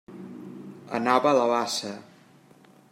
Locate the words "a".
1.33-1.35